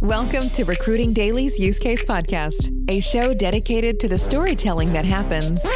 [0.00, 5.66] Welcome to Recruiting Daily's Use Case Podcast, a show dedicated to the storytelling that happens,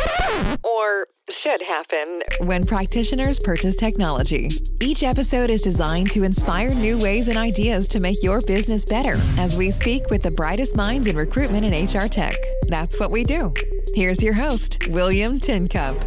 [0.63, 4.49] or should happen, when practitioners purchase technology.
[4.81, 9.17] Each episode is designed to inspire new ways and ideas to make your business better
[9.37, 12.35] as we speak with the brightest minds in recruitment and HR tech.
[12.69, 13.53] That's what we do.
[13.95, 16.03] Here's your host, William Tincup.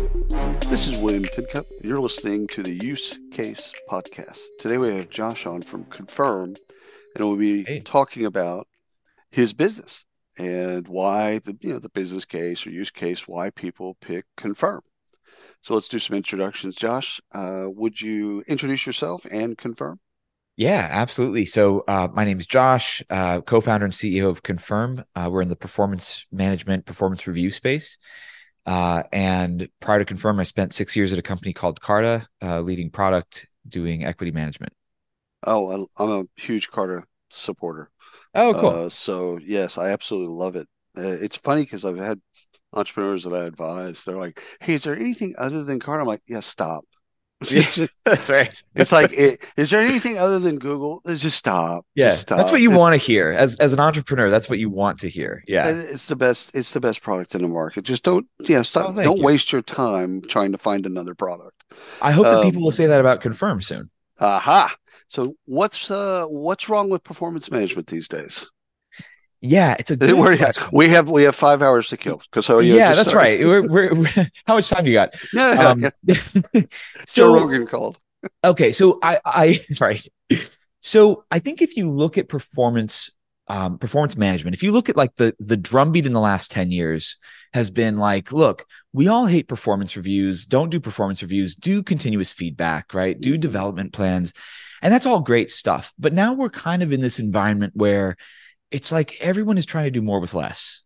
[0.62, 1.68] This is William Tincup.
[1.84, 4.42] You're listening to the Use Case Podcast.
[4.58, 6.56] Today we have Josh on from Confirm
[7.20, 8.68] and we'll be talking about
[9.32, 10.06] his business
[10.38, 14.82] and why the you know the business case or use case why people pick confirm.
[15.62, 16.76] So let's do some introductions.
[16.76, 20.00] Josh uh, would you introduce yourself and confirm?
[20.56, 21.46] Yeah absolutely.
[21.46, 25.04] So uh, my name is josh uh, co-founder and ceo of confirm.
[25.16, 27.98] Uh, we're in the performance management performance review space.
[28.66, 32.60] Uh, and prior to confirm i spent six years at a company called carta uh,
[32.60, 34.74] leading product doing equity management
[35.44, 37.90] Oh, I'm a huge Carta supporter.
[38.34, 38.70] Oh, cool.
[38.70, 40.68] Uh, so yes, I absolutely love it.
[40.98, 42.20] Uh, it's funny because I've had
[42.74, 44.04] entrepreneurs that I advise.
[44.04, 46.86] They're like, "Hey, is there anything other than Carta?" I'm like, "Yeah, stop."
[48.04, 48.64] that's right.
[48.74, 51.04] it's like, it, is there anything other than Google?
[51.06, 51.86] Just stop.
[51.94, 52.40] Yeah, just stop.
[52.40, 54.32] that's what you want to hear as as an entrepreneur.
[54.32, 55.44] That's what you want to hear.
[55.48, 56.56] Yeah, it's the best.
[56.56, 57.84] It's the best product in the market.
[57.84, 58.26] Just don't.
[58.40, 58.96] Yeah, stop.
[58.98, 59.24] Oh, don't you.
[59.24, 61.64] waste your time trying to find another product.
[62.02, 63.92] I hope um, that people will say that about Confirm soon.
[64.20, 64.76] Aha.
[65.08, 68.50] So what's uh what's wrong with performance management these days?
[69.42, 70.16] Yeah, it's a good
[70.72, 73.40] we have we have five hours to kill because so yeah, that's right.
[73.40, 74.06] We're, we're,
[74.46, 75.14] how much time you got?
[75.34, 75.92] Yeah, um,
[77.06, 78.00] so Rogan called.
[78.44, 80.06] okay, so I I right.
[80.82, 83.12] So I think if you look at performance
[83.50, 86.72] um, performance management, if you look at like the the drumbeat in the last ten
[86.72, 87.18] years
[87.54, 90.46] has been like, look, we all hate performance reviews.
[90.46, 91.56] Don't do performance reviews.
[91.56, 92.94] Do continuous feedback.
[92.94, 93.20] Right.
[93.20, 93.40] Do mm-hmm.
[93.40, 94.34] development plans
[94.82, 95.94] and that's all great stuff.
[95.98, 98.16] But now we're kind of in this environment where
[98.72, 100.84] it's like everyone is trying to do more with less.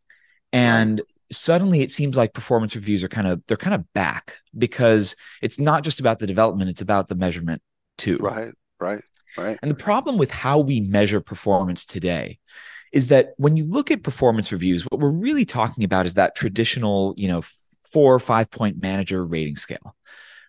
[0.54, 5.16] And suddenly it seems like performance reviews are kind of they're kind of back because
[5.42, 7.62] it's not just about the development, it's about the measurement
[7.98, 8.18] too.
[8.18, 9.02] Right, right,
[9.38, 9.58] right.
[9.62, 12.40] And the problem with how we measure performance today
[12.92, 16.36] is that when you look at performance reviews, what we're really talking about is that
[16.36, 17.42] traditional, you know,
[17.92, 19.96] four or five point manager rating scale,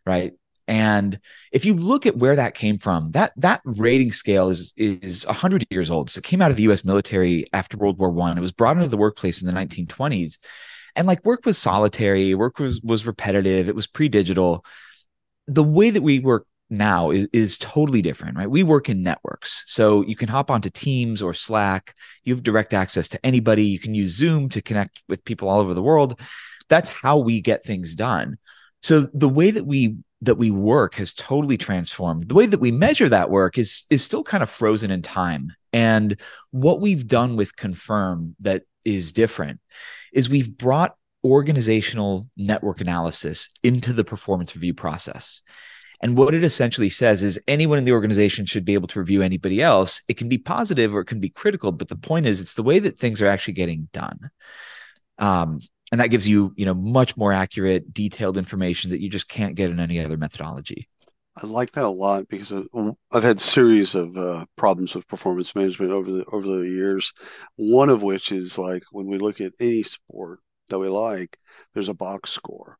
[0.05, 0.33] right?
[0.69, 1.19] And
[1.51, 5.67] if you look at where that came from, that that rating scale is is 100
[5.71, 6.11] years old.
[6.11, 8.39] So it came out of the US military after World War 1.
[8.39, 10.39] It was brought into the workplace in the 1920s.
[10.95, 14.65] And like work was solitary, work was was repetitive, it was pre-digital.
[15.49, 18.51] The way that we work now is, is totally different, right?
[18.51, 19.65] We work in networks.
[19.67, 21.95] So you can hop onto Teams or Slack.
[22.25, 23.65] You have direct access to anybody.
[23.65, 26.19] You can use Zoom to connect with people all over the world.
[26.69, 28.39] That's how we get things done.
[28.81, 32.29] So the way that we that we work has totally transformed.
[32.29, 35.53] The way that we measure that work is is still kind of frozen in time.
[35.73, 36.19] And
[36.51, 39.61] what we've done with Confirm that is different
[40.13, 45.43] is we've brought organizational network analysis into the performance review process.
[46.01, 49.23] And what it essentially says is anyone in the organization should be able to review
[49.23, 50.03] anybody else.
[50.09, 52.65] It can be positive or it can be critical, but the point is it's the
[52.65, 54.31] way that things are actually getting done.
[55.19, 55.61] Um,
[55.93, 59.55] and that gives you you know much more accurate detailed information that you just can't
[59.55, 60.89] get in any other methodology.
[61.37, 62.53] I like that a lot because
[63.13, 67.13] i've had series of uh, problems with performance management over the over the years.
[67.57, 71.39] One of which is like when we look at any sport that we like
[71.75, 72.79] there's a box score.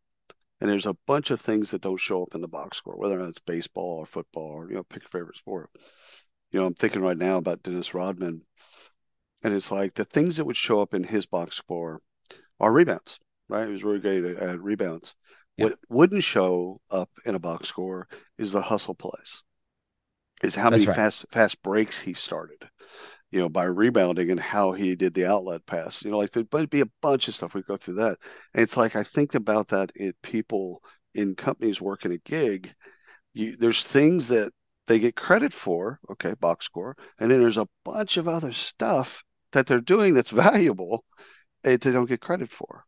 [0.61, 3.17] And there's a bunch of things that don't show up in the box score whether
[3.17, 5.71] or not it's baseball or football or you know pick your favorite sport.
[6.51, 8.43] You know i'm thinking right now about dennis rodman.
[9.45, 12.01] And it's like the things that would show up in his box score
[12.63, 13.19] are rebounds,
[13.49, 13.67] right?
[13.67, 15.15] He was really great at, at rebounds.
[15.59, 15.71] Yep.
[15.71, 18.09] What wouldn't show up in a box score
[18.39, 19.43] is the hustle plays,
[20.43, 20.97] is how many right.
[20.97, 22.67] fast fast breaks he started,
[23.31, 26.03] you know, by rebounding and how he did the outlet pass.
[26.03, 27.53] You know, like there'd be a bunch of stuff.
[27.53, 28.17] We go through that.
[28.55, 30.83] And it's like I think about that in people
[31.15, 32.73] in companies working a gig.
[33.35, 34.53] You, there's things that
[34.87, 39.23] they get credit for, okay, box score, and then there's a bunch of other stuff
[39.53, 41.05] that they're doing that's valuable
[41.63, 42.85] they don't get credit for.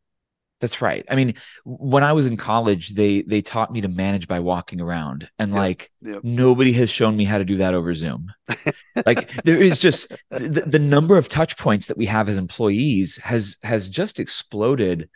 [0.60, 1.04] That's right.
[1.10, 1.34] I mean,
[1.64, 5.50] when I was in college, they they taught me to manage by walking around, and
[5.50, 6.20] yep, like yep.
[6.22, 8.32] nobody has shown me how to do that over Zoom.
[9.04, 13.18] like there is just the, the number of touch points that we have as employees
[13.18, 15.10] has has just exploded.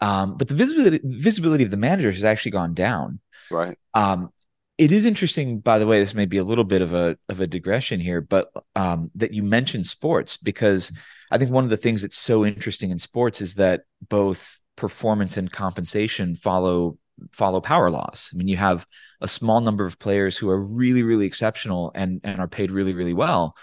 [0.00, 3.20] Um, but the visibility visibility of the managers has actually gone down.
[3.50, 3.78] Right.
[3.94, 4.32] Um,
[4.78, 5.98] it is interesting, by the way.
[5.98, 9.34] This may be a little bit of a of a digression here, but um, that
[9.34, 10.92] you mentioned sports because
[11.30, 15.36] I think one of the things that's so interesting in sports is that both performance
[15.36, 16.96] and compensation follow
[17.32, 18.30] follow power laws.
[18.32, 18.86] I mean, you have
[19.20, 22.94] a small number of players who are really, really exceptional and and are paid really,
[22.94, 23.56] really well.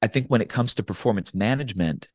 [0.00, 2.08] I think when it comes to performance management,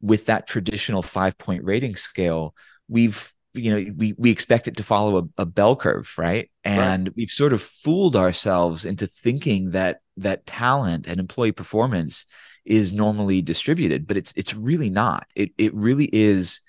[0.00, 2.54] with that traditional five point rating scale,
[2.88, 6.50] we've you know we we expect it to follow a, a bell curve, right?
[6.64, 7.16] And right.
[7.16, 12.26] we've sort of fooled ourselves into thinking that that talent and employee performance
[12.64, 15.26] is normally distributed, but it's it's really not.
[15.34, 16.60] It it really is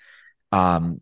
[0.52, 1.00] um,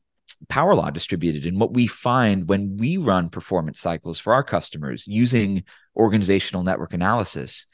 [0.49, 1.47] power law distributed.
[1.47, 5.65] And what we find when we run performance cycles for our customers using
[5.97, 7.67] organizational network analysis,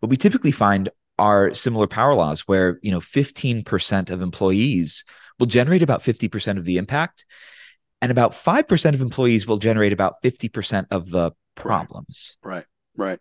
[0.00, 0.88] what we typically find
[1.18, 5.04] are similar power laws where, you know, 15% of employees
[5.38, 7.24] will generate about 50% of the impact
[8.00, 12.36] and about 5% of employees will generate about 50% of the problems.
[12.42, 12.64] Right.
[12.98, 13.20] Right.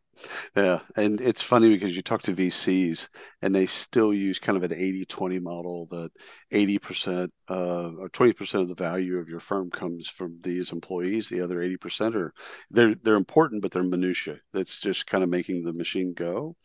[0.56, 0.80] Yeah.
[0.96, 3.10] And it's funny because you talk to VCs
[3.44, 6.10] and they still use kind of an 80 20 model that
[6.52, 11.30] 80% uh, or 20% of the value of your firm comes from these employees.
[11.30, 12.34] The other 80% are
[12.72, 14.40] they're, they're important, but they're minutia.
[14.52, 16.56] That's just kind of making the machine go.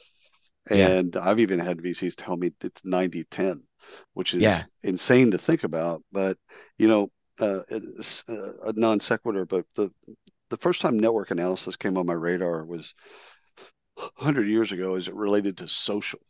[0.71, 1.23] And yeah.
[1.23, 3.63] I've even had VCs tell me it's 90 10,
[4.15, 4.63] which is yeah.
[4.83, 6.03] insane to think about.
[6.13, 6.37] But,
[6.79, 9.91] you know, uh, it's uh, a non sequitur, but the
[10.51, 12.95] the first time network analysis came on my radar was
[13.95, 16.21] 100 years ago as it related to social.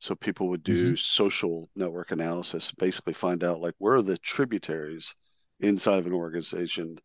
[0.00, 0.94] So people would do mm-hmm.
[0.96, 5.14] social network analysis, basically find out like where are the tributaries
[5.60, 6.96] inside of an organization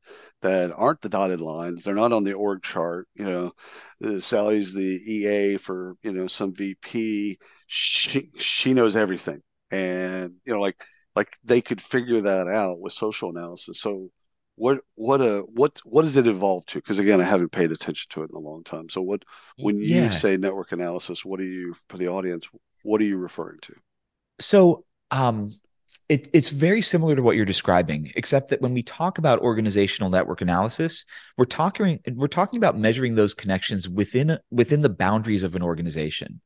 [0.42, 1.84] that aren't the dotted lines.
[1.84, 3.08] They're not on the org chart.
[3.14, 3.52] You know,
[4.04, 7.38] uh, Sally's the EA for you know some VP.
[7.68, 10.84] She she knows everything, and you know like
[11.16, 13.80] like they could figure that out with social analysis.
[13.80, 14.10] So
[14.56, 17.72] what what a uh, what what does it evolve to because again i haven't paid
[17.72, 19.24] attention to it in a long time so what
[19.58, 20.06] when yeah.
[20.06, 22.48] you say network analysis what are you for the audience
[22.84, 23.74] what are you referring to
[24.40, 25.52] so um
[26.08, 30.10] it, it's very similar to what you're describing except that when we talk about organizational
[30.10, 31.04] network analysis
[31.38, 36.40] we're talking we're talking about measuring those connections within within the boundaries of an organization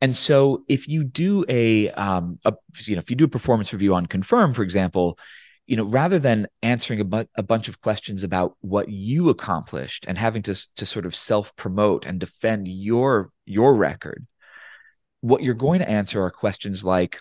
[0.00, 2.54] and so if you do a, um, a
[2.84, 5.18] you know if you do a performance review on confirm for example
[5.66, 10.04] you know, rather than answering a, bu- a bunch of questions about what you accomplished
[10.06, 14.26] and having to to sort of self promote and defend your your record,
[15.20, 17.20] what you're going to answer are questions like,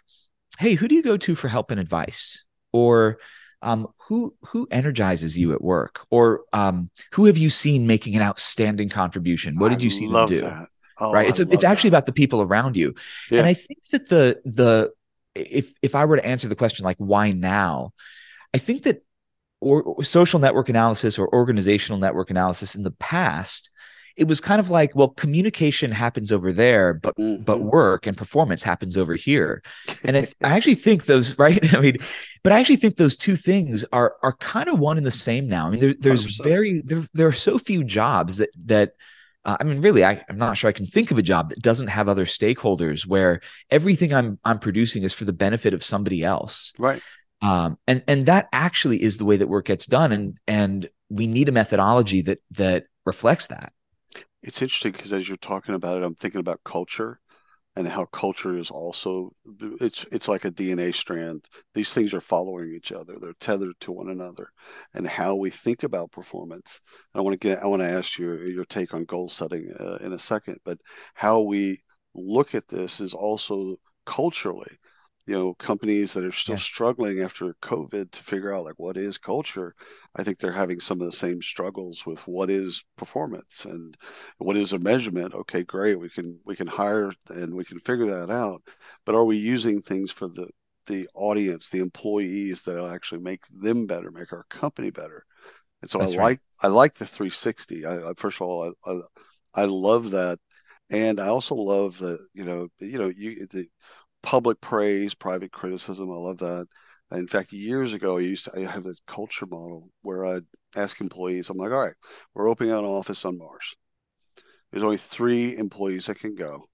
[0.60, 3.18] "Hey, who do you go to for help and advice?" or
[3.62, 8.22] um, who who energizes you at work, or um, who have you seen making an
[8.22, 9.58] outstanding contribution?
[9.58, 10.42] What did you see them do?
[10.42, 10.68] That.
[10.98, 11.28] Oh, right.
[11.28, 12.94] It's a, it's actually about the people around you,
[13.30, 13.40] yeah.
[13.40, 14.92] and I think that the the
[15.36, 17.94] if if I were to answer the question like why now,
[18.54, 19.04] I think that
[19.60, 23.72] or, social network analysis or organizational network analysis in the past
[24.16, 27.44] it was kind of like well communication happens over there but mm-hmm.
[27.44, 29.62] but work and performance happens over here
[30.04, 31.98] and I, I, actually think those right i mean
[32.44, 35.48] but i actually think those two things are are kind of one and the same
[35.48, 36.44] now i mean there, there's 100%.
[36.44, 38.94] very there, there are so few jobs that that
[39.46, 41.62] uh, I mean, really, I, I'm not sure I can think of a job that
[41.62, 46.24] doesn't have other stakeholders where everything I'm I'm producing is for the benefit of somebody
[46.24, 46.74] else.
[46.78, 47.02] Right.
[47.42, 51.28] Um, and and that actually is the way that work gets done and and we
[51.28, 53.72] need a methodology that that reflects that.
[54.42, 57.20] It's interesting because as you're talking about it i'm thinking about culture
[57.76, 59.32] and how culture is also
[59.82, 61.46] it's it's like a dna strand.
[61.74, 63.18] These things are following each other.
[63.20, 64.50] They're tethered to one another.
[64.94, 66.82] And how we think about performance
[67.14, 69.98] i want to get i want to ask your your take on goal setting uh,
[70.02, 70.80] in a second but
[71.14, 71.82] how we
[72.14, 73.76] look at this is also
[74.06, 74.72] culturally
[75.26, 76.60] you know companies that are still yeah.
[76.60, 79.74] struggling after covid to figure out like what is culture
[80.16, 83.98] i think they're having some of the same struggles with what is performance and
[84.38, 85.34] what is a measurement.
[85.34, 88.62] Okay great we can we can hire and we can figure that out.
[89.06, 90.48] But are we using things for the
[90.88, 95.26] the audience the employees that will actually make them better make our company better?
[95.82, 96.24] And so That's i right.
[96.24, 100.40] like i like the 360 I, I first of all I, I i love that.
[100.92, 103.68] And I also love that you know you know you the
[104.26, 106.12] public praise, private criticism.
[106.12, 106.68] I love that.
[107.12, 111.00] In fact, years ago, I used to I have this culture model where I'd ask
[111.00, 111.94] employees, I'm like, all right,
[112.34, 113.76] we're opening an office on Mars.
[114.72, 116.66] There's only three employees that can go.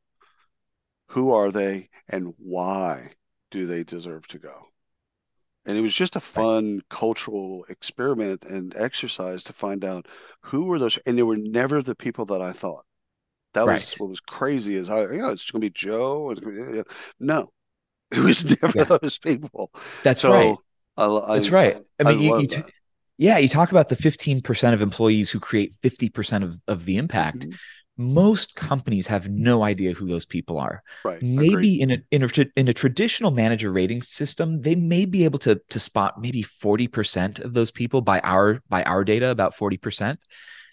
[1.09, 3.11] Who are they and why
[3.51, 4.67] do they deserve to go?
[5.65, 6.89] And it was just a fun right.
[6.89, 10.07] cultural experiment and exercise to find out
[10.41, 10.97] who were those.
[11.05, 12.85] And they were never the people that I thought.
[13.53, 13.79] That right.
[13.79, 14.75] was what was crazy.
[14.75, 16.35] Is I, you know, it's going to be Joe.
[17.19, 17.51] No,
[18.11, 18.97] it was never yeah.
[19.01, 19.71] those people.
[20.03, 20.57] That's so right.
[20.97, 21.77] I, I, That's right.
[21.99, 22.63] I mean, you, you t-
[23.17, 26.85] yeah, you talk about the fifteen percent of employees who create fifty percent of of
[26.85, 27.39] the impact.
[27.39, 27.55] Mm-hmm.
[27.97, 30.81] Most companies have no idea who those people are.
[31.05, 31.21] Right.
[31.21, 35.39] Maybe in a, in a in a traditional manager rating system, they may be able
[35.39, 39.55] to to spot maybe forty percent of those people by our by our data, about
[39.55, 40.19] forty percent.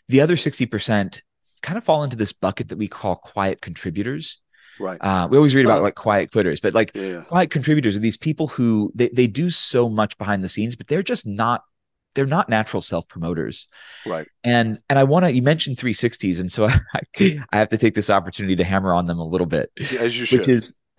[0.09, 1.23] The other sixty percent
[1.61, 4.41] kind of fall into this bucket that we call quiet contributors.
[4.81, 4.99] Right.
[5.01, 7.23] Uh, we always read about like quiet quitters, but like Yeah.
[7.25, 10.87] quiet contributors are these people who they, they do so much behind the scenes, but
[10.87, 11.65] they're just not
[12.15, 13.69] they're not natural self promoters.
[14.07, 14.27] Right.
[14.45, 17.95] And and I want to you mentioned 360s, and so I, I have to take
[17.95, 20.41] this opportunity to hammer on them a little bit, Yeah, As you should.
[20.41, 20.75] which is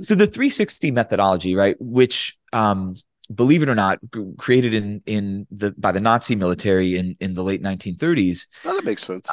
[0.00, 1.76] so the 360 methodology, right?
[1.80, 2.96] Which um
[3.34, 3.98] believe it or not,
[4.38, 8.46] created in in the by the Nazi military in in the late 1930s.
[8.64, 9.28] Oh, that makes sense.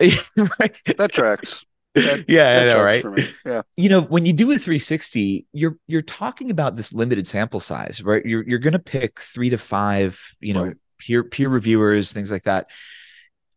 [0.60, 0.74] right?
[0.96, 1.64] That tracks.
[1.94, 3.04] That, yeah, that I know, right?
[3.44, 3.62] Yeah.
[3.76, 8.02] you know when you do a 360 you're you're talking about this limited sample size
[8.02, 10.76] right you're you're going to pick 3 to 5 you know Right.
[10.98, 12.70] peer peer reviewers things like that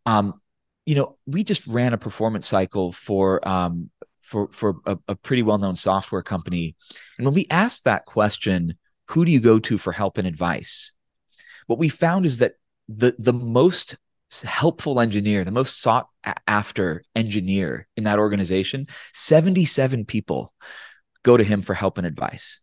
[0.05, 0.41] um
[0.86, 3.89] you know we just ran a performance cycle for um
[4.21, 6.75] for for a, a pretty well-known software company
[7.17, 8.75] and when we asked that question
[9.10, 10.93] who do you go to for help and advice
[11.67, 12.53] what we found is that
[12.88, 13.98] the the most
[14.42, 16.08] helpful engineer the most sought
[16.48, 20.54] after engineer in that organization 77 people
[21.24, 22.62] go to him for help and advice.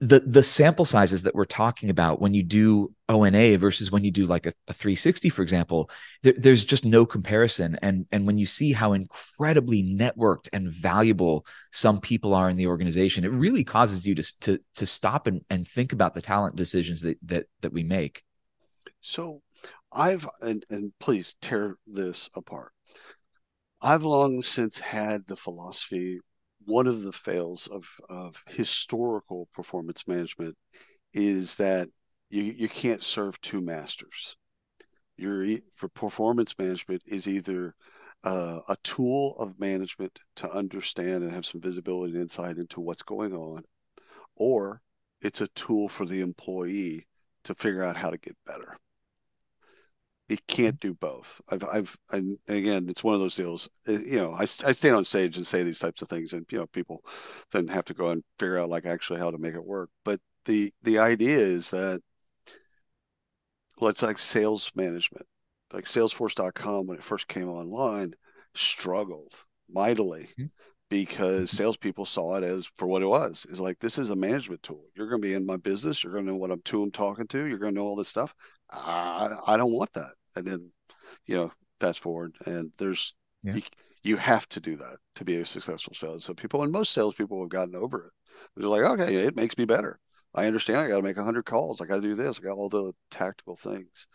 [0.00, 4.12] The the sample sizes that we're talking about when you do ONA versus when you
[4.12, 5.90] do like a, a 360 for example
[6.22, 7.76] there, there's just no comparison.
[7.82, 12.68] And and when you see how incredibly networked and valuable some people are in the
[12.68, 16.54] organization it really causes you to to to stop and, and think about the talent
[16.54, 18.22] decisions that that that we make.
[19.00, 19.42] So
[19.98, 22.72] I've and, and please tear this apart.
[23.82, 26.20] I've long since had the philosophy
[26.64, 30.56] one of the fails of of historical performance management
[31.14, 31.88] is that
[32.30, 34.36] you you can't serve two masters.
[35.16, 37.74] You're e- for performance management is either
[38.24, 43.02] uh, a tool of management to understand and have some visibility and insight into what's
[43.02, 43.64] going on,
[44.36, 44.82] or
[45.22, 47.06] it's a tool for the employee
[47.44, 48.78] to figure out how to get better.
[50.28, 51.40] It can't do both.
[51.48, 53.68] I've, I've, and again, it's one of those deals.
[53.88, 56.44] uh, You know, I, I stand on stage and say these types of things, and
[56.50, 57.02] you know, people
[57.50, 59.90] then have to go and figure out like actually how to make it work.
[60.04, 62.02] But the the idea is that
[63.78, 65.26] well, it's like sales management,
[65.72, 68.14] like Salesforce.com when it first came online,
[68.54, 70.50] struggled mightily Mhm.
[70.90, 73.46] because salespeople saw it as for what it was.
[73.50, 74.84] Is like this is a management tool.
[74.94, 76.04] You're going to be in my business.
[76.04, 77.46] You're going to know what I'm to I'm talking to.
[77.46, 78.34] You're going to know all this stuff.
[78.70, 80.14] I, I don't want that.
[80.38, 80.72] And then,
[81.26, 83.56] you know, fast forward, and there's Yeah.
[83.56, 83.62] you,
[84.02, 86.24] you have to do that to be a successful sales.
[86.24, 88.12] So people and most salespeople have gotten over it.
[88.56, 89.98] They're like, okay, it makes me better.
[90.34, 90.80] I understand.
[90.80, 91.80] I got to make hundred calls.
[91.80, 92.38] I got to do this.
[92.38, 94.06] I got all the tactical things.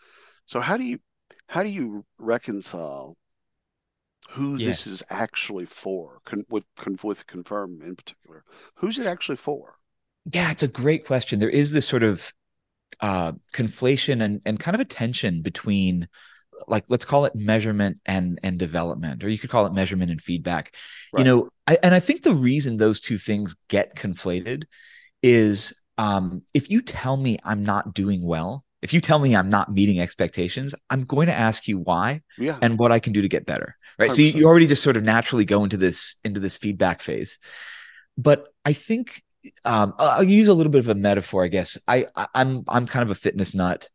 [0.46, 1.00] So how do you
[1.48, 3.16] how do you reconcile
[4.32, 4.66] who Yeah.
[4.66, 8.44] this is actually for con, with con, with confirm in particular?
[8.74, 9.78] Who's it actually for?
[10.32, 11.38] Yeah, it's a great question.
[11.38, 12.32] There is this sort of
[13.00, 16.08] uh, conflation and, and kind of a tension between
[16.68, 20.22] like let's call it measurement and and development or you could call it measurement and
[20.22, 20.74] feedback
[21.18, 24.64] you know I, and i think the reason those two things get conflated
[25.22, 29.50] is um, if you tell me i'm not doing well if you tell me i'm
[29.50, 33.22] not meeting expectations i'm going to ask you why Yeah, and what I can do
[33.22, 33.76] to get better.
[33.98, 34.10] Right.
[34.10, 37.38] So you, you already just sort of naturally go into this into this feedback phase.
[38.16, 39.22] But I think
[39.64, 41.78] um, I'll use a little bit of a metaphor, I guess.
[41.88, 43.88] I, I I'm I'm kind of a fitness nut.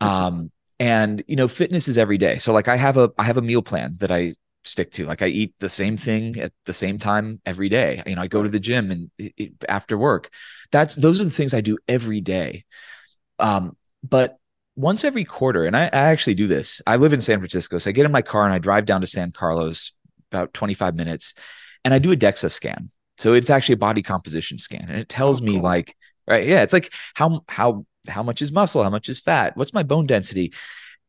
[0.00, 2.38] Um, and you know, fitness is every day.
[2.38, 5.06] So like I have a I have a meal plan that I stick to.
[5.06, 8.02] Like I eat the same thing at the same time every day.
[8.06, 10.30] You know, I go to the gym and it, it- after work.
[10.72, 12.64] That's those are the things I do every day.
[13.38, 14.38] Um, but
[14.76, 16.80] once every quarter, and I, I actually do this.
[16.86, 19.00] I live in San Francisco, so I get in my car and I drive down
[19.02, 19.92] to San Carlos,
[20.32, 21.34] about 25 minutes,
[21.84, 22.90] and I do a DEXA scan.
[23.20, 25.96] So it's actually a body composition scan, and it tells Oh, me like,
[26.28, 29.74] right, yeah, it's like how how how much is muscle, how much is fat, what's
[29.74, 30.52] my bone density,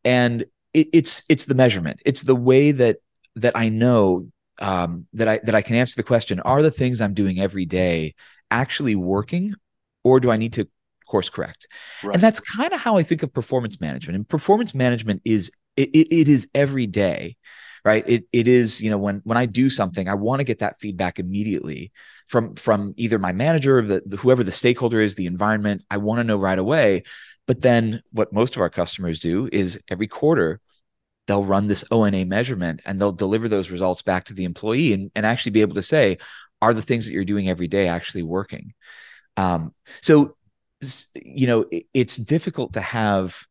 [0.04, 2.02] and it, it's it's the measurement.
[2.06, 2.98] It's the way that
[3.38, 4.28] that I know
[4.60, 7.66] um, that I that I can answer the question: Are the things I'm doing every
[7.66, 8.16] day
[8.50, 9.56] actually working,
[10.04, 10.68] or do I need to
[11.08, 11.68] course correct?
[12.02, 12.14] right.
[12.14, 14.16] And that's kind of how I think of performance management.
[14.16, 17.38] And performance management is it, it, it is every day,
[17.84, 18.04] right?
[18.08, 20.80] It it is, you know, when when I do something, I want to get that
[20.80, 21.92] feedback immediately
[22.28, 25.84] from from either my manager or the, the whoever the stakeholder is, the environment.
[25.90, 27.04] I want to know right away.
[27.48, 30.62] But then what most of our customers do is every quarter
[31.28, 35.12] they'll run this ONA measurement and they'll deliver those results back to the employee and,
[35.16, 36.18] and actually be able to say,
[36.62, 38.74] are the things that you're doing every day actually working?
[39.38, 40.36] Um, so
[41.16, 43.46] you know it, it's difficult to have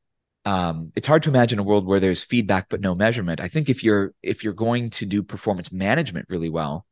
[0.47, 3.69] um, it's hard to imagine a world where there's feedback but no measurement i think
[3.69, 6.87] if you're if you're going to do performance management really well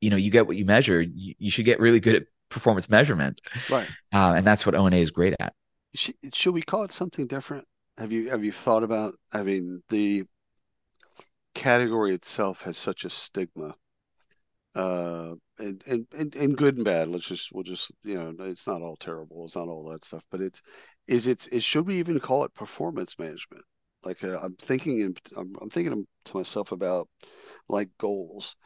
[0.00, 2.90] you know you get what you measure you, you should get really good at performance
[2.90, 3.40] measurement
[3.70, 3.86] right.
[4.12, 5.54] uh, and that's what ona is great at
[5.94, 7.66] Should, should we call it something different?
[7.98, 9.14] Have you have you thought about?
[9.32, 10.24] I mean, the
[11.54, 13.74] category itself has such a stigma.
[14.74, 17.08] Uh, and, and and and good and bad.
[17.08, 19.44] Let's just we'll just you know it's not all terrible.
[19.44, 20.62] It's not all that stuff, but it's
[21.08, 23.64] is it's it should we even call it performance management?
[24.04, 27.08] Like uh, I'm thinking I'm, I'm thinking to myself about
[27.68, 28.56] like goals.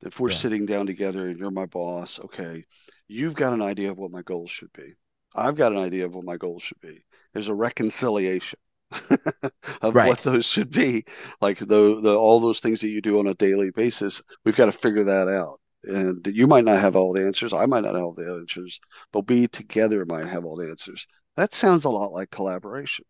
[0.00, 0.36] If we're yeah.
[0.36, 2.64] sitting down together and you're my boss, okay,
[3.08, 4.94] you've got an idea of what my goals should be.
[5.34, 7.02] I've got an idea of what my goals should be.
[7.32, 8.60] There's a reconciliation
[9.82, 10.08] of right.
[10.08, 11.04] what those should be.
[11.40, 14.66] Like the, the all those things that you do on a daily basis, we've got
[14.66, 15.60] to figure that out.
[15.84, 17.52] And you might not have all the answers.
[17.52, 18.80] I might not have all the answers,
[19.12, 21.06] but we together might have all the answers.
[21.36, 23.04] That sounds a lot like collaboration.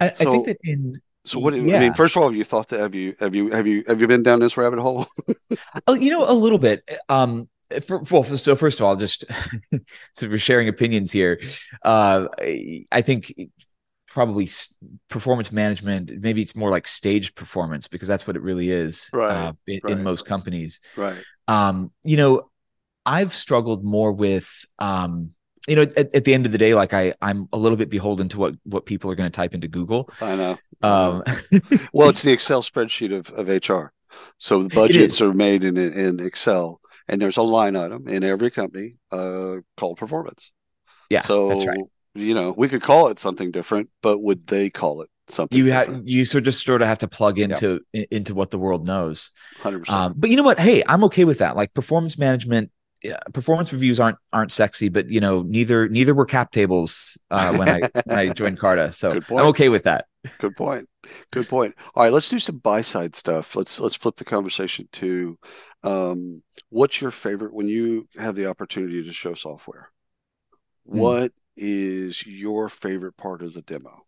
[0.00, 1.54] I, so, I think that in so what?
[1.54, 1.76] Yeah.
[1.76, 2.80] I mean, first of all, have you thought that?
[2.80, 5.06] Have you have you have you have you been down this rabbit hole?
[5.86, 6.88] oh, you know, a little bit.
[7.08, 7.48] Um,
[7.86, 9.24] for, well, so first of all, just
[10.14, 11.40] so we're sharing opinions here.
[11.84, 13.34] Uh, I think
[14.10, 14.50] probably
[15.08, 16.10] performance management.
[16.20, 19.08] Maybe it's more like staged performance because that's what it really is.
[19.12, 19.32] Right.
[19.32, 19.92] Uh, in, right.
[19.92, 20.80] in, most companies.
[20.96, 21.22] Right.
[21.48, 22.50] Um, you know,
[23.06, 25.30] I've struggled more with um
[25.68, 27.90] you know at, at, the end of the day like i i'm a little bit
[27.90, 31.22] beholden to what what people are going to type into google i know, um
[31.92, 33.92] well it's the excel spreadsheet of, of hr
[34.38, 38.50] so the budgets are made in in excel and there's a line item in every
[38.50, 40.50] company uh called performance
[41.10, 41.78] yeah so that's right
[42.14, 45.70] you know we could call it something different but would they call it something you
[45.72, 48.04] have you sort of just sort of have to plug into yeah.
[48.10, 51.38] into what the world knows 100% um, but you know what hey i'm okay with
[51.38, 52.70] that like performance management
[53.32, 57.68] performance reviews aren't aren't sexy, but you know neither neither were cap tables uh, when
[57.68, 60.06] I when I joined Carta, so I'm okay with that.
[60.38, 60.88] Good point.
[61.30, 61.74] Good point.
[61.94, 63.56] All right, let's do some buy side stuff.
[63.56, 65.38] Let's let's flip the conversation to
[65.82, 69.90] um, what's your favorite when you have the opportunity to show software.
[70.88, 70.98] Mm.
[70.98, 74.06] What is your favorite part of the demo?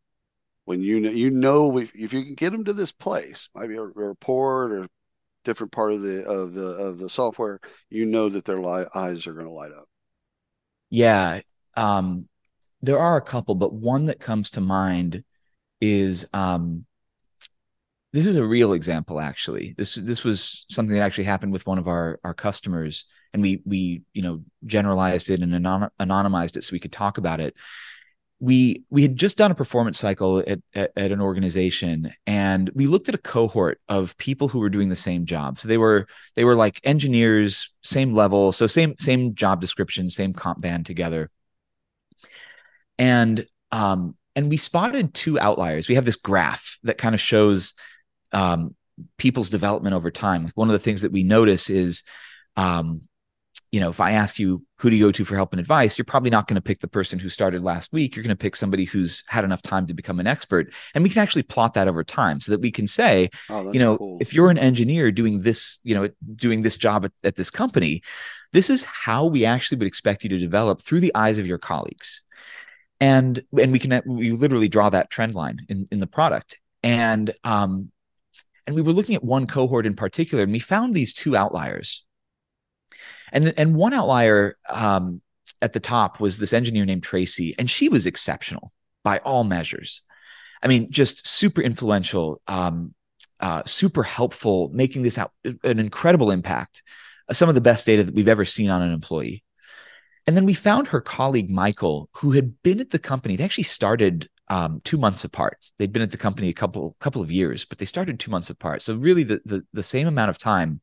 [0.65, 3.77] When you know you know if, if you can get them to this place, maybe
[3.77, 4.89] a, a report or
[5.45, 9.27] different part of the of the of the software, you know that their li- eyes
[9.27, 9.89] are going to light up.
[10.91, 11.41] Yeah,
[11.77, 12.29] um,
[12.81, 15.25] there are a couple, but one that comes to mind
[15.81, 16.87] is um,
[18.13, 19.21] this is a real example.
[19.21, 23.43] Actually, this this was something that actually happened with one of our our customers, and
[23.43, 27.41] we we you know generalized it and anon- anonymized it so we could talk about
[27.41, 27.55] it.
[28.39, 32.89] We we had just done a performance cycle at, at, at, an organization and we
[32.89, 35.61] looked at a cohort of people who were doing the same job.
[35.61, 40.33] So they were they were like engineers same level so same same job description same
[40.33, 41.31] comp band together.
[42.99, 45.89] And um and we spotted two outliers.
[45.89, 47.75] We have this graph that kind of shows
[48.33, 48.75] um
[49.17, 52.03] people's development over time like one of the things that we notice is
[52.57, 53.01] um
[53.73, 55.97] you know, if I ask you who do you go to for help and advice,
[55.97, 58.15] you're probably not going to pick the person who started last week.
[58.15, 60.75] You're going to pick somebody who's had enough time to become an expert.
[60.95, 63.81] And we can actually plot that over time so that we can say, oh, you
[63.81, 64.19] know, cool.
[64.21, 68.03] if you're an engineer doing this, you know, doing this job at, at this company,
[68.53, 71.59] this is how we actually would expect you to develop through the eyes of your
[71.59, 72.23] colleagues.
[73.01, 76.61] And and we can we literally draw that trend line in, in the product.
[76.83, 77.91] And um
[78.67, 82.05] and we were looking at one cohort in particular, and we found these two outliers
[83.33, 85.21] and and one outlier um,
[85.61, 88.73] at the top was this engineer named Tracy, and she was exceptional
[89.03, 90.03] by all measures.
[90.63, 92.95] I mean, just super influential, um,
[93.41, 96.83] uh, super helpful, making this out an incredible impact.
[97.29, 99.43] Uh, some of the best data that we've ever seen on an employee.
[100.27, 103.35] And then we found her colleague Michael, who had been at the company.
[103.35, 105.57] They actually started um, two months apart.
[105.79, 108.51] They'd been at the company a couple couple of years, but they started two months
[108.51, 108.83] apart.
[108.83, 110.83] So really, the the, the same amount of time.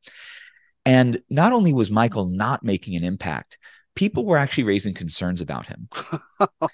[0.85, 3.59] And not only was Michael not making an impact,
[3.95, 5.87] people were actually raising concerns about him.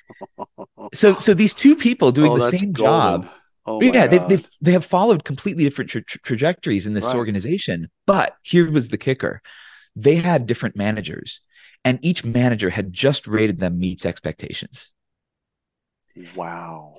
[0.94, 3.24] so, so these two people doing oh, the same golden.
[3.24, 3.30] job.
[3.66, 7.16] Oh yeah, they, they they have followed completely different tra- tra- trajectories in this right.
[7.16, 7.90] organization.
[8.08, 9.42] But here was the kicker:
[9.98, 11.42] they had different managers,
[11.84, 14.94] and each manager had just rated them meets expectations.
[16.36, 16.95] Wow,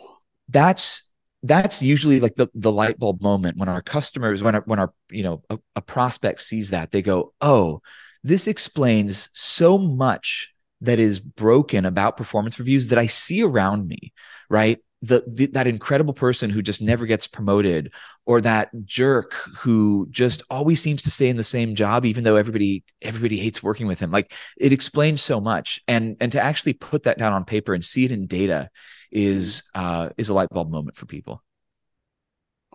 [0.48, 4.78] that's that's usually like the the light bulb moment when our customers when our when
[4.78, 7.80] our you know a, a prospect sees that they go oh
[8.26, 14.12] this explains so much that is broken about performance reviews that I see around me,
[14.50, 14.78] right?
[15.02, 17.92] The, the, that incredible person who just never gets promoted,
[18.24, 22.36] or that jerk who just always seems to stay in the same job, even though
[22.36, 24.10] everybody everybody hates working with him.
[24.10, 27.84] Like it explains so much, and and to actually put that down on paper and
[27.84, 28.70] see it in data
[29.16, 31.42] is uh, is a light bulb moment for people.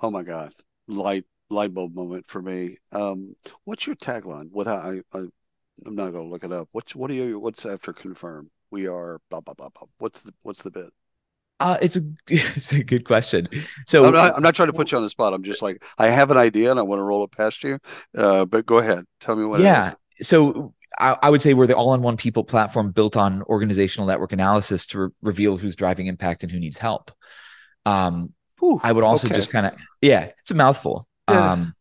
[0.01, 0.53] Oh my God,
[0.87, 2.77] light light bulb moment for me.
[2.91, 4.49] Um, what's your tagline?
[4.51, 6.67] What I, I I'm not going to look it up.
[6.71, 7.39] What's what are you?
[7.39, 8.49] What's after confirm?
[8.71, 9.87] We are blah blah blah blah.
[9.99, 10.89] What's the what's the bit?
[11.59, 13.47] Uh, it's a it's a good question.
[13.85, 15.35] So I'm not, I'm not, trying to put you on the spot.
[15.35, 17.77] I'm just like I have an idea and I want to roll it past you.
[18.17, 19.59] Uh, but go ahead, tell me what.
[19.59, 19.93] Yeah.
[20.21, 24.85] So I, I, would say we're the all-in-one people platform built on organizational network analysis
[24.87, 27.11] to re- reveal who's driving impact and who needs help.
[27.85, 29.35] Um, Ooh, I would also okay.
[29.35, 31.07] just kind of yeah, it's a mouthful.
[31.29, 31.51] Yeah.
[31.51, 31.75] Um,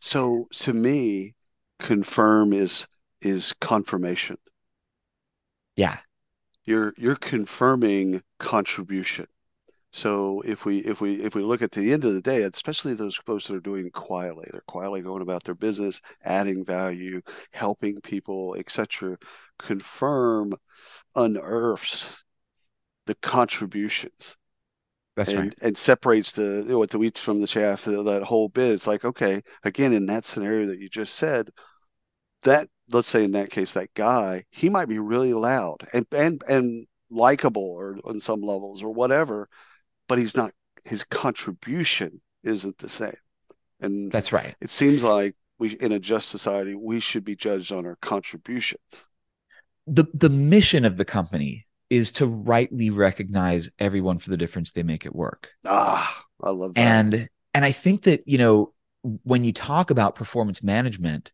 [0.00, 1.34] so to me,
[1.78, 2.86] confirm is
[3.20, 4.36] is confirmation.
[5.76, 5.96] Yeah.
[6.64, 9.26] You're you're confirming contribution.
[9.92, 12.94] So if we if we if we look at the end of the day, especially
[12.94, 17.22] those folks that are doing quietly, they're quietly going about their business, adding value,
[17.52, 19.16] helping people, etc.
[19.58, 20.54] Confirm
[21.16, 22.22] unearths
[23.06, 24.36] the contributions.
[25.16, 25.54] That's and, right.
[25.62, 27.84] And separates the you know, what the wheat from the chaff.
[27.84, 28.72] That whole bit.
[28.72, 31.48] It's like okay, again in that scenario that you just said,
[32.42, 36.42] that let's say in that case that guy he might be really loud and and
[36.46, 39.48] and likable or on some levels or whatever
[40.08, 40.52] but he's not
[40.84, 43.16] his contribution isn't the same.
[43.80, 44.56] And that's right.
[44.60, 49.06] it seems like we in a just society we should be judged on our contributions.
[49.86, 54.82] The the mission of the company is to rightly recognize everyone for the difference they
[54.82, 55.50] make at work.
[55.64, 56.80] Ah i love that.
[56.80, 61.32] And and i think that you know when you talk about performance management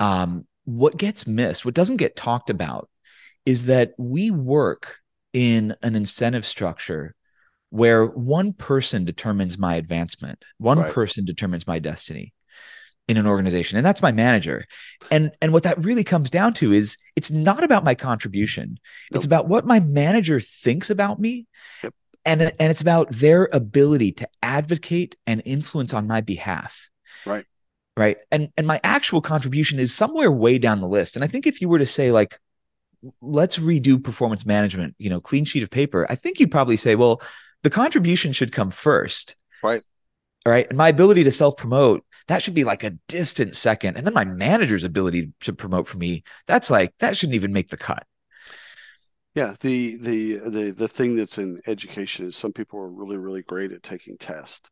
[0.00, 2.88] um, what gets missed, what doesn't get talked about,
[3.46, 4.98] is that we work
[5.32, 7.14] in an incentive structure
[7.70, 10.92] where one person determines my advancement, one right.
[10.92, 12.34] person determines my destiny
[13.10, 14.64] in an organization and that's my manager
[15.10, 18.78] and and what that really comes down to is it's not about my contribution
[19.10, 19.16] nope.
[19.16, 21.44] it's about what my manager thinks about me
[21.82, 21.92] yep.
[22.24, 26.88] and and it's about their ability to advocate and influence on my behalf
[27.26, 27.44] right
[27.96, 31.48] right and and my actual contribution is somewhere way down the list and i think
[31.48, 32.38] if you were to say like
[33.20, 36.94] let's redo performance management you know clean sheet of paper i think you'd probably say
[36.94, 37.20] well
[37.62, 39.36] the contribution should come first.
[39.62, 39.82] Right.
[40.46, 40.66] All right.
[40.68, 43.96] And my ability to self promote that should be like a distant second.
[43.96, 47.68] And then my manager's ability to promote for me that's like that shouldn't even make
[47.68, 48.06] the cut.
[49.34, 53.42] Yeah the the the the thing that's in education is some people are really really
[53.42, 54.70] great at taking tests.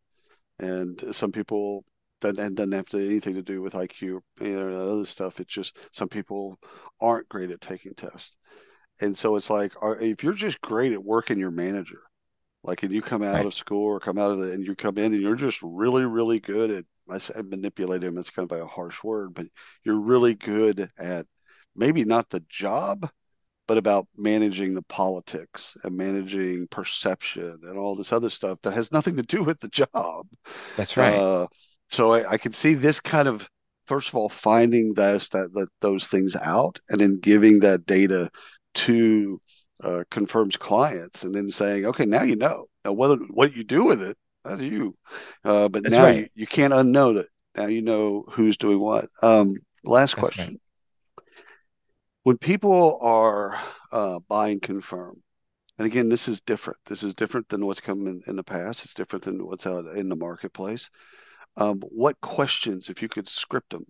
[0.61, 1.85] And some people
[2.23, 5.41] and doesn't have to, anything to do with IQ you know, that other stuff.
[5.41, 6.59] It's just some people
[7.01, 8.37] aren't great at taking tests.
[9.01, 12.01] And so it's like, if you're just great at working your manager,
[12.63, 13.47] like, and you come out right.
[13.47, 16.05] of school or come out of the, and you come in and you're just really,
[16.05, 18.19] really good at, I say manipulate him.
[18.19, 19.47] It's kind of a harsh word, but
[19.85, 21.27] you're really good at
[21.75, 23.09] maybe not the job,
[23.67, 28.93] but about managing the politics and managing perception and all this other stuff that has
[28.93, 30.27] nothing to do with the job.
[30.77, 31.15] That's right.
[31.15, 31.47] Uh,
[31.91, 33.49] so I, I can see this kind of
[33.87, 38.31] first of all finding those that, that those things out and then giving that data
[38.75, 39.41] to
[39.83, 42.67] uh, confirms clients and then saying, okay, now you know.
[42.85, 44.97] Now whether what you do with it, that's you.
[45.45, 46.17] Uh, but that's now right.
[46.17, 47.29] you, you can't unknow it.
[47.57, 49.09] Now you know who's doing what.
[49.23, 50.55] Um, last that's question.
[50.55, 51.25] Right.
[52.25, 53.59] When people are
[53.93, 55.23] uh, buying confirm,
[55.79, 56.79] and again, this is different.
[56.87, 58.85] This is different than what's come in, in the past.
[58.85, 60.91] It's different than what's out in the marketplace.
[61.57, 63.87] Um, what questions, if you could script them,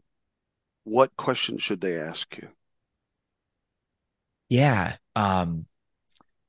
[0.84, 2.48] what questions should they ask you?
[4.48, 5.66] Yeah, um,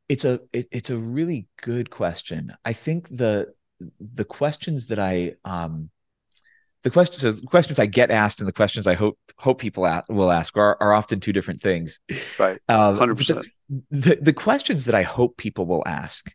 [0.09, 2.51] it's a it, it's a really good question.
[2.65, 3.53] I think the
[3.99, 5.91] the questions that I um,
[6.83, 10.09] the questions the questions I get asked and the questions I hope hope people ask,
[10.09, 11.99] will ask are, are often two different things.
[12.37, 13.47] Right, um, hundred percent.
[13.91, 16.31] The, the questions that I hope people will ask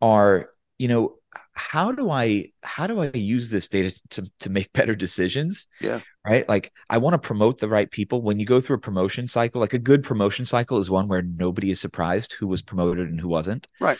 [0.00, 1.16] are, you know,
[1.54, 5.66] how do I how do I use this data to to make better decisions?
[5.80, 6.00] Yeah.
[6.26, 6.48] Right.
[6.48, 8.22] Like I want to promote the right people.
[8.22, 11.22] When you go through a promotion cycle, like a good promotion cycle is one where
[11.22, 13.66] nobody is surprised who was promoted and who wasn't.
[13.78, 13.98] Right.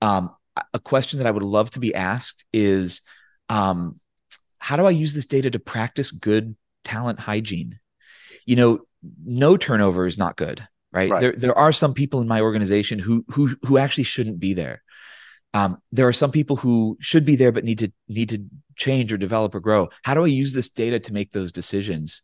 [0.00, 0.34] Um,
[0.72, 3.02] a question that I would love to be asked is
[3.48, 4.00] um,
[4.58, 7.78] how do I use this data to practice good talent hygiene?
[8.44, 8.80] You know,
[9.24, 11.10] no turnover is not good, right?
[11.10, 11.20] right?
[11.20, 14.82] There there are some people in my organization who who who actually shouldn't be there.
[15.54, 18.44] Um, there are some people who should be there but need to need to
[18.76, 19.88] change or develop or grow.
[20.04, 22.22] How do I use this data to make those decisions?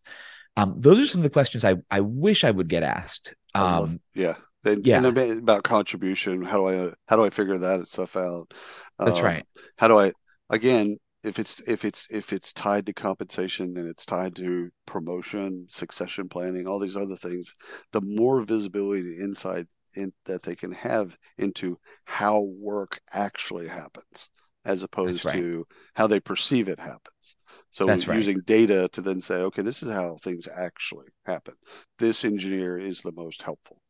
[0.56, 3.34] Um, those are some of the questions I I wish I would get asked.
[3.54, 4.34] Um, yeah,
[4.64, 6.42] and, yeah, and about contribution.
[6.42, 8.52] How do I how do I figure that stuff out?
[8.98, 9.46] That's um, right.
[9.76, 10.12] How do I
[10.50, 10.98] again?
[11.22, 16.28] If it's if it's if it's tied to compensation and it's tied to promotion, succession
[16.28, 17.54] planning, all these other things,
[17.92, 24.28] the more visibility inside in, that they can have into how work actually happens
[24.64, 25.34] as opposed right.
[25.34, 27.36] to how they perceive it happens.
[27.70, 28.46] So That's using right.
[28.46, 31.54] data to then say, okay, this is how things actually happen.
[31.98, 33.80] This engineer is the most helpful.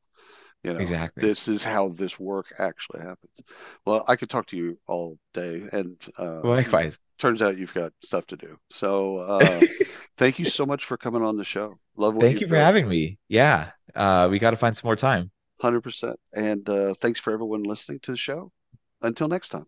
[0.62, 1.21] You know, Exactly.
[1.21, 3.38] This is how this work actually happens.
[3.85, 6.99] Well, I could talk to you all day, and uh, Likewise.
[7.19, 8.57] turns out you've got stuff to do.
[8.71, 9.61] So, uh,
[10.17, 11.75] thank you so much for coming on the show.
[11.97, 13.19] Love what Thank you've for having me.
[13.29, 13.73] Yeah.
[13.95, 15.31] Uh, we got to find some more time.
[15.64, 16.20] Hundred percent.
[16.35, 18.53] And uh, thanks for everyone listening to the show.
[19.00, 19.64] Until next time.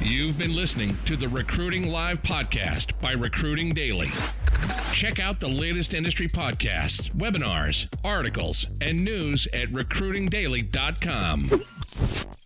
[0.00, 4.08] You've been listening to the Recruiting Live podcast by Recruiting Daily.
[4.94, 12.39] Check out the latest industry podcasts, webinars, articles, and news at recruitingdaily.com.